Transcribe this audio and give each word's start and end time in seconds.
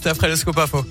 c'était 0.00 0.08
après 0.08 0.28
le 0.28 0.36
scope 0.36 0.56
info. 0.56 0.82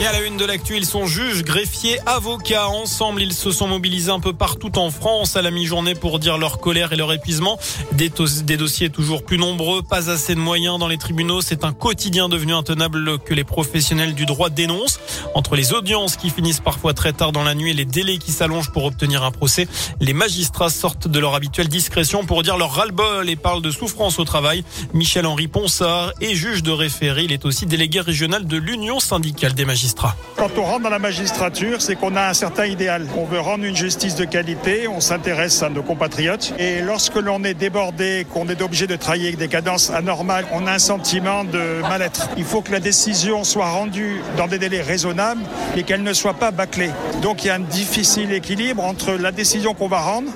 Et 0.00 0.06
à 0.06 0.12
la 0.12 0.22
une 0.22 0.38
de 0.38 0.46
l'actu, 0.46 0.78
ils 0.78 0.86
sont 0.86 1.06
juges, 1.06 1.44
greffiers, 1.44 1.98
avocats. 2.06 2.68
Ensemble, 2.68 3.20
ils 3.20 3.34
se 3.34 3.50
sont 3.50 3.68
mobilisés 3.68 4.10
un 4.10 4.18
peu 4.18 4.32
partout 4.32 4.78
en 4.78 4.90
France 4.90 5.36
à 5.36 5.42
la 5.42 5.50
mi-journée 5.50 5.94
pour 5.94 6.18
dire 6.18 6.38
leur 6.38 6.58
colère 6.58 6.94
et 6.94 6.96
leur 6.96 7.12
épuisement. 7.12 7.58
Des, 7.92 8.08
dossiers 8.08 8.88
toujours 8.88 9.22
plus 9.22 9.36
nombreux, 9.36 9.82
pas 9.82 10.08
assez 10.08 10.34
de 10.34 10.40
moyens 10.40 10.78
dans 10.78 10.88
les 10.88 10.96
tribunaux. 10.96 11.42
C'est 11.42 11.64
un 11.64 11.74
quotidien 11.74 12.30
devenu 12.30 12.54
intenable 12.54 13.18
que 13.18 13.34
les 13.34 13.44
professionnels 13.44 14.14
du 14.14 14.24
droit 14.24 14.48
dénoncent. 14.48 15.00
Entre 15.34 15.54
les 15.54 15.74
audiences 15.74 16.16
qui 16.16 16.30
finissent 16.30 16.60
parfois 16.60 16.94
très 16.94 17.12
tard 17.12 17.32
dans 17.32 17.44
la 17.44 17.54
nuit 17.54 17.72
et 17.72 17.74
les 17.74 17.84
délais 17.84 18.16
qui 18.16 18.32
s'allongent 18.32 18.72
pour 18.72 18.86
obtenir 18.86 19.22
un 19.22 19.32
procès, 19.32 19.68
les 20.00 20.14
magistrats 20.14 20.70
sortent 20.70 21.08
de 21.08 21.18
leur 21.18 21.34
habituelle 21.34 21.68
discrétion 21.68 22.24
pour 22.24 22.42
dire 22.42 22.56
leur 22.56 22.72
ras-le-bol 22.72 23.28
et 23.28 23.36
parlent 23.36 23.60
de 23.60 23.70
souffrance 23.70 24.18
au 24.18 24.24
travail. 24.24 24.64
Michel-Henri 24.94 25.48
Ponsard 25.48 26.14
est 26.22 26.34
juge 26.34 26.62
de 26.62 26.70
référé. 26.70 27.24
Il 27.24 27.32
est 27.32 27.44
aussi 27.44 27.66
délégué 27.66 28.00
régional 28.00 28.46
de 28.46 28.56
l'Union 28.56 28.98
syndicale 28.98 29.52
des 29.52 29.66
magistrats. 29.66 29.89
Quand 30.36 30.50
on 30.56 30.62
rentre 30.62 30.82
dans 30.84 30.90
la 30.90 30.98
magistrature, 30.98 31.82
c'est 31.82 31.96
qu'on 31.96 32.16
a 32.16 32.28
un 32.28 32.34
certain 32.34 32.66
idéal. 32.66 33.06
On 33.16 33.24
veut 33.24 33.40
rendre 33.40 33.64
une 33.64 33.76
justice 33.76 34.14
de 34.14 34.24
qualité, 34.24 34.88
on 34.88 35.00
s'intéresse 35.00 35.62
à 35.62 35.68
nos 35.68 35.82
compatriotes. 35.82 36.54
Et 36.58 36.80
lorsque 36.80 37.16
l'on 37.16 37.44
est 37.44 37.54
débordé, 37.54 38.26
qu'on 38.32 38.48
est 38.48 38.62
obligé 38.62 38.86
de 38.86 38.96
travailler 38.96 39.28
avec 39.28 39.38
des 39.38 39.48
cadences 39.48 39.90
anormales, 39.90 40.46
on 40.52 40.66
a 40.66 40.72
un 40.72 40.78
sentiment 40.78 41.44
de 41.44 41.82
mal-être. 41.82 42.28
Il 42.36 42.44
faut 42.44 42.62
que 42.62 42.72
la 42.72 42.80
décision 42.80 43.44
soit 43.44 43.70
rendue 43.70 44.22
dans 44.36 44.46
des 44.46 44.58
délais 44.58 44.80
raisonnables 44.80 45.42
et 45.76 45.82
qu'elle 45.82 46.02
ne 46.02 46.12
soit 46.12 46.34
pas 46.34 46.50
bâclée. 46.50 46.90
Donc 47.22 47.44
il 47.44 47.48
y 47.48 47.50
a 47.50 47.54
un 47.56 47.60
difficile 47.60 48.32
équilibre 48.32 48.84
entre 48.84 49.12
la 49.12 49.32
décision 49.32 49.74
qu'on 49.74 49.88
va 49.88 50.00
rendre, 50.00 50.30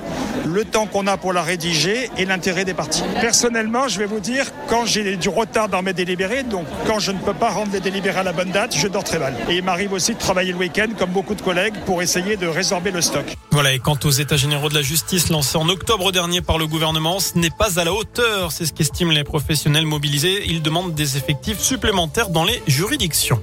le 0.45 0.65
temps 0.65 0.87
qu'on 0.87 1.07
a 1.07 1.17
pour 1.17 1.33
la 1.33 1.43
rédiger 1.43 2.11
et 2.19 2.25
l'intérêt 2.25 2.65
des 2.65 2.75
parties. 2.75 3.05
Personnellement, 3.21 3.89
je 3.89 3.99
vais 3.99 4.07
vous 4.07 4.21
dire, 4.21 4.47
quand 4.69 4.85
j'ai 4.85 5.17
du 5.17 5.29
retard 5.29 5.69
dans 5.69 5.83
mes 5.83 5.93
délibérés, 5.93 6.43
donc 6.43 6.67
quand 6.87 6.99
je 6.99 7.13
ne 7.13 7.19
peux 7.19 7.33
pas 7.33 7.51
rendre 7.51 7.73
les 7.73 7.81
délibérés 7.81 8.21
à 8.21 8.23
la 8.25 8.33
bonne 8.33 8.51
date, 8.51 8.77
je 8.77 8.89
dors 8.89 9.05
très 9.05 9.19
mal. 9.19 9.35
Et 9.49 9.57
il 9.57 9.63
m'arrive 9.63 9.93
aussi 9.93 10.15
de 10.15 10.19
travailler 10.19 10.53
le 10.53 10.59
week-end, 10.59 10.89
comme 10.99 11.11
beaucoup 11.11 11.35
de 11.35 11.43
collègues, 11.43 11.75
pour 11.85 12.01
essayer 12.01 12.37
de 12.37 12.47
résorber 12.47 12.91
le 12.91 13.03
stock. 13.03 13.25
Voilà, 13.51 13.73
et 13.73 13.79
quant 13.79 13.99
aux 14.05 14.11
États 14.11 14.37
généraux 14.37 14.69
de 14.69 14.75
la 14.75 14.83
justice 14.83 15.29
lancés 15.29 15.59
en 15.59 15.69
octobre 15.69 16.13
dernier 16.13 16.41
par 16.41 16.57
le 16.57 16.67
gouvernement, 16.67 17.21
ce 17.21 17.39
n'est 17.39 17.51
pas 17.51 17.79
à 17.79 17.85
la 17.85 17.93
hauteur, 17.93 18.53
c'est 18.53 18.65
ce 18.65 18.73
qu'estiment 18.73 19.13
les 19.13 19.25
professionnels 19.25 19.87
mobilisés. 19.87 20.45
Ils 20.47 20.63
demandent 20.63 20.95
des 20.95 21.19
effectifs 21.19 21.61
supplémentaires 21.61 22.31
dans 22.31 22.45
les 22.45 22.63
juridictions. 22.67 23.43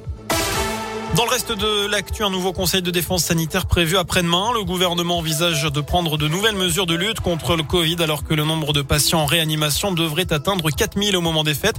Dans 1.16 1.26
le 1.26 1.30
reste 1.30 1.52
de 1.52 1.88
l'actu, 1.88 2.24
un 2.24 2.30
nouveau 2.30 2.54
conseil 2.54 2.82
de 2.82 2.90
défense 2.90 3.26
sanitaire 3.26 3.66
prévu 3.66 3.98
après-demain. 3.98 4.54
Le 4.54 4.64
gouvernement 4.64 5.18
envisage 5.18 5.64
de 5.64 5.82
prendre 5.82 6.18
de 6.18 6.30
nouvelles 6.30 6.56
mesures 6.56 6.86
de 6.86 6.96
lutte 6.96 7.20
contre 7.20 7.58
le 7.58 7.64
Covid 7.64 7.98
alors 8.00 8.24
que 8.24 8.34
le 8.34 8.46
nombre 8.46 8.72
de 8.72 8.82
patients 8.82 9.20
en 9.20 9.26
réanimation 9.26 9.92
devrait 9.92 10.32
atteindre 10.32 10.70
4000 10.72 11.18
au 11.18 11.22
moment 11.22 11.44
des 11.44 11.54
fêtes. 11.54 11.76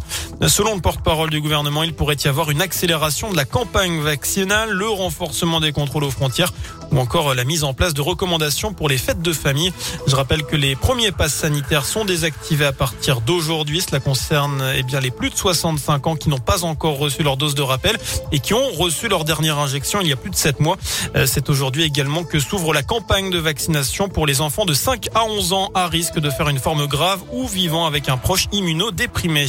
Selon 0.48 0.74
le 0.74 0.82
porte-parole 0.82 1.30
du 1.30 1.40
gouvernement, 1.40 1.82
il 1.82 1.94
pourrait 1.94 2.16
y 2.22 2.28
avoir 2.28 2.50
une 2.50 2.60
accélération 2.60 3.30
de 3.30 3.36
la 3.36 3.46
campagne 3.46 4.00
vaccinale, 4.00 4.70
le 4.70 4.88
renforcement 4.88 5.60
des 5.60 5.72
contrôles 5.72 6.04
aux 6.04 6.10
frontières 6.10 6.52
ou 6.90 6.98
encore 6.98 7.34
la 7.34 7.44
mise 7.44 7.64
en 7.64 7.72
place 7.72 7.94
de 7.94 8.02
recommandations 8.02 8.74
pour 8.74 8.90
les 8.90 8.98
fêtes 8.98 9.22
de 9.22 9.32
famille. 9.32 9.72
Je 10.06 10.14
rappelle 10.14 10.44
que 10.44 10.56
les 10.56 10.76
premiers 10.76 11.10
passes 11.10 11.32
sanitaires 11.34 11.86
sont 11.86 12.04
désactivés 12.04 12.66
à 12.66 12.72
partir 12.72 13.22
d'aujourd'hui. 13.22 13.80
Cela 13.80 13.98
concerne 13.98 14.62
eh 14.76 14.82
bien 14.82 15.00
les 15.00 15.10
plus 15.10 15.30
de 15.30 15.36
65 15.36 16.06
ans 16.06 16.16
qui 16.16 16.28
n'ont 16.28 16.38
pas 16.38 16.64
encore 16.64 16.98
reçu 16.98 17.22
leur 17.22 17.38
dose 17.38 17.54
de 17.54 17.62
rappel 17.62 17.96
et 18.30 18.38
qui 18.38 18.52
ont 18.52 18.70
reçu 18.72 19.08
leur 19.08 19.21
dernière 19.24 19.58
injection 19.58 20.00
il 20.00 20.08
y 20.08 20.12
a 20.12 20.16
plus 20.16 20.30
de 20.30 20.36
7 20.36 20.60
mois. 20.60 20.76
Euh, 21.16 21.26
c'est 21.26 21.48
aujourd'hui 21.50 21.82
également 21.84 22.24
que 22.24 22.38
s'ouvre 22.38 22.72
la 22.72 22.82
campagne 22.82 23.30
de 23.30 23.38
vaccination 23.38 24.08
pour 24.08 24.26
les 24.26 24.40
enfants 24.40 24.64
de 24.64 24.74
5 24.74 25.08
à 25.14 25.24
11 25.24 25.52
ans 25.52 25.70
à 25.74 25.88
risque 25.88 26.18
de 26.18 26.30
faire 26.30 26.48
une 26.48 26.58
forme 26.58 26.86
grave 26.86 27.20
ou 27.32 27.46
vivant 27.46 27.86
avec 27.86 28.08
un 28.08 28.16
proche 28.16 28.48
immunodéprimé. 28.52 29.46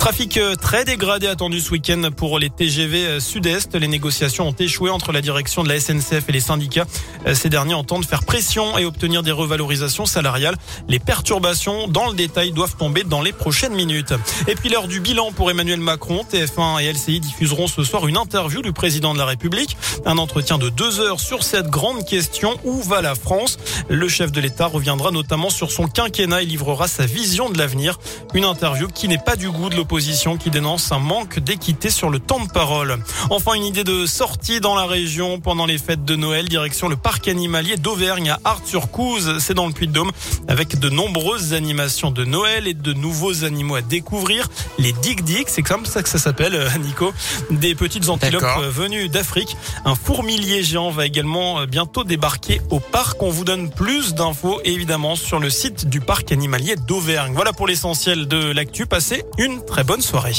Trafic 0.00 0.38
euh, 0.38 0.54
très 0.54 0.86
dégradé 0.86 1.26
attendu 1.26 1.60
ce 1.60 1.72
week-end 1.72 2.08
pour 2.16 2.38
les 2.38 2.48
TGV 2.48 3.06
euh, 3.06 3.20
Sud-Est. 3.20 3.74
Les 3.74 3.86
négociations 3.86 4.48
ont 4.48 4.54
échoué 4.58 4.88
entre 4.88 5.12
la 5.12 5.20
direction 5.20 5.62
de 5.62 5.68
la 5.68 5.78
SNCF 5.78 6.26
et 6.26 6.32
les 6.32 6.40
syndicats. 6.40 6.86
Ces 7.34 7.50
derniers 7.50 7.74
entendent 7.74 8.06
faire 8.06 8.24
pression 8.24 8.78
et 8.78 8.86
obtenir 8.86 9.22
des 9.22 9.30
revalorisations 9.30 10.06
salariales. 10.06 10.56
Les 10.88 10.98
perturbations 10.98 11.86
dans 11.86 12.08
le 12.08 12.14
détail 12.14 12.50
doivent 12.52 12.76
tomber 12.76 13.04
dans 13.04 13.20
les 13.20 13.32
prochaines 13.32 13.74
minutes. 13.74 14.14
Et 14.48 14.54
puis 14.54 14.70
l'heure 14.70 14.88
du 14.88 15.00
bilan 15.00 15.32
pour 15.32 15.50
Emmanuel 15.50 15.80
Macron, 15.80 16.24
TF1 16.32 16.82
et 16.82 16.90
LCI 16.90 17.20
diffuseront 17.20 17.66
ce 17.66 17.84
soir 17.84 18.08
une 18.08 18.16
interview 18.16 18.62
du 18.62 18.72
président 18.72 19.12
de 19.12 19.18
la 19.18 19.26
République. 19.26 19.76
Un 20.06 20.16
entretien 20.16 20.56
de 20.56 20.70
deux 20.70 21.00
heures 21.00 21.20
sur 21.20 21.44
cette 21.44 21.68
grande 21.68 22.06
question. 22.06 22.58
Où 22.64 22.80
va 22.80 23.02
la 23.02 23.14
France? 23.14 23.58
Le 23.90 24.08
chef 24.08 24.32
de 24.32 24.40
l'État 24.40 24.66
reviendra 24.66 25.10
notamment 25.10 25.50
sur 25.50 25.70
son 25.70 25.88
quinquennat 25.88 26.40
et 26.40 26.46
livrera 26.46 26.88
sa 26.88 27.04
vision 27.04 27.50
de 27.50 27.58
l'avenir. 27.58 27.98
Une 28.32 28.46
interview 28.46 28.88
qui 28.88 29.06
n'est 29.06 29.18
pas 29.18 29.36
du 29.36 29.50
goût 29.50 29.68
de 29.68 29.76
l'opposition 29.76 29.89
qui 29.90 30.50
dénonce 30.50 30.92
un 30.92 31.00
manque 31.00 31.40
d'équité 31.40 31.90
sur 31.90 32.10
le 32.10 32.20
temps 32.20 32.38
de 32.38 32.48
parole. 32.48 32.98
Enfin, 33.28 33.54
une 33.54 33.64
idée 33.64 33.82
de 33.82 34.06
sortie 34.06 34.60
dans 34.60 34.76
la 34.76 34.86
région 34.86 35.40
pendant 35.40 35.66
les 35.66 35.78
fêtes 35.78 36.04
de 36.04 36.14
Noël, 36.14 36.48
direction 36.48 36.86
le 36.86 36.94
parc 36.94 37.26
animalier 37.26 37.76
d'Auvergne 37.76 38.30
à 38.30 38.38
Art-sur-Couze. 38.44 39.38
C'est 39.40 39.52
dans 39.52 39.66
le 39.66 39.72
Puy-de-Dôme 39.72 40.12
avec 40.46 40.78
de 40.78 40.88
nombreuses 40.90 41.54
animations 41.54 42.12
de 42.12 42.24
Noël 42.24 42.68
et 42.68 42.74
de 42.74 42.92
nouveaux 42.92 43.42
animaux 43.42 43.74
à 43.74 43.82
découvrir. 43.82 44.48
Les 44.78 44.92
Dig 44.92 45.24
Dig, 45.24 45.46
c'est 45.48 45.62
comme 45.62 45.84
ça 45.84 46.04
que 46.04 46.08
ça 46.08 46.18
s'appelle, 46.18 46.54
euh, 46.54 46.68
Nico. 46.78 47.12
Des 47.50 47.74
petites 47.74 48.08
antilopes 48.10 48.44
venues 48.70 49.08
d'Afrique. 49.08 49.56
Un 49.84 49.96
fourmilier 49.96 50.62
géant 50.62 50.90
va 50.90 51.04
également 51.04 51.60
euh, 51.60 51.66
bientôt 51.66 52.04
débarquer 52.04 52.60
au 52.70 52.78
parc. 52.78 53.20
On 53.24 53.30
vous 53.30 53.44
donne 53.44 53.70
plus 53.70 54.14
d'infos 54.14 54.60
évidemment 54.64 55.16
sur 55.16 55.40
le 55.40 55.50
site 55.50 55.88
du 55.88 56.00
parc 56.00 56.30
animalier 56.30 56.76
d'Auvergne. 56.76 57.32
Voilà 57.34 57.52
pour 57.52 57.66
l'essentiel 57.66 58.28
de 58.28 58.52
l'actu. 58.52 58.86
Passez 58.86 59.24
une 59.36 59.60
bonne 59.84 60.02
soirée. 60.02 60.34